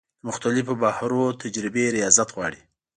[0.19, 2.61] د مختلفو بحرونو تجربې ریاضت غواړي.